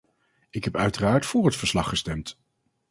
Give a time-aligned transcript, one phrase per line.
[0.49, 2.37] Ik heb uiteraard voor het verslag gestemd.